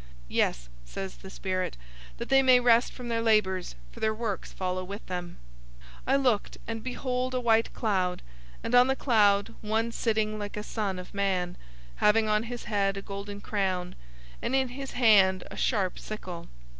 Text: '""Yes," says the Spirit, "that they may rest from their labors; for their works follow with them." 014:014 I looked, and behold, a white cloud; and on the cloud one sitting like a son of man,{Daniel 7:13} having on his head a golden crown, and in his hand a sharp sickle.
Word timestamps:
'""Yes," 0.28 0.68
says 0.84 1.18
the 1.18 1.30
Spirit, 1.30 1.76
"that 2.16 2.30
they 2.30 2.42
may 2.42 2.58
rest 2.58 2.92
from 2.92 3.06
their 3.06 3.22
labors; 3.22 3.76
for 3.92 4.00
their 4.00 4.12
works 4.12 4.52
follow 4.52 4.82
with 4.82 5.06
them." 5.06 5.36
014:014 6.08 6.12
I 6.12 6.16
looked, 6.16 6.58
and 6.66 6.82
behold, 6.82 7.32
a 7.32 7.38
white 7.38 7.72
cloud; 7.72 8.22
and 8.64 8.74
on 8.74 8.88
the 8.88 8.96
cloud 8.96 9.54
one 9.60 9.92
sitting 9.92 10.36
like 10.36 10.56
a 10.56 10.64
son 10.64 10.98
of 10.98 11.14
man,{Daniel 11.14 11.56
7:13} 11.92 11.98
having 12.00 12.28
on 12.28 12.42
his 12.42 12.64
head 12.64 12.96
a 12.96 13.02
golden 13.02 13.40
crown, 13.40 13.94
and 14.42 14.56
in 14.56 14.70
his 14.70 14.94
hand 14.98 15.44
a 15.48 15.56
sharp 15.56 15.96
sickle. 15.96 16.48